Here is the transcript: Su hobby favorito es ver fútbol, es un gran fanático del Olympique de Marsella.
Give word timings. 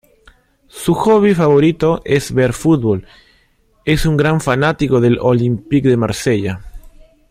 Su 0.67 0.95
hobby 0.95 1.35
favorito 1.35 2.01
es 2.05 2.31
ver 2.33 2.53
fútbol, 2.53 3.05
es 3.85 4.07
un 4.07 4.17
gran 4.17 4.41
fanático 4.41 4.99
del 4.99 5.19
Olympique 5.19 5.89
de 5.89 5.95
Marsella. 5.97 6.61